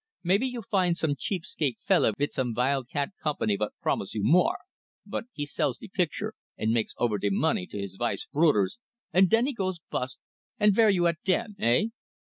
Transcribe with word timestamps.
Maybe 0.23 0.47
you 0.47 0.63
find 0.63 0.97
some 0.97 1.13
cheap 1.15 1.45
skate 1.45 1.77
feller 1.79 2.11
vit 2.17 2.33
some 2.33 2.55
vild 2.55 2.89
cat 2.89 3.09
company 3.21 3.55
vot 3.55 3.73
promise 3.83 4.15
you 4.15 4.23
more; 4.23 4.57
but 5.05 5.25
he 5.31 5.45
sells 5.45 5.77
de 5.77 5.89
picture 5.89 6.33
and 6.57 6.71
makes 6.71 6.95
over 6.97 7.19
de 7.19 7.29
money 7.29 7.67
to 7.67 7.77
his 7.77 7.97
vife's 7.97 8.25
brudders, 8.25 8.79
and 9.13 9.29
den 9.29 9.45
he 9.45 9.53
goes 9.53 9.79
bust, 9.91 10.17
and 10.59 10.73
vere 10.73 10.89
you 10.89 11.05
at 11.05 11.21
den, 11.23 11.55
hey? 11.59 11.91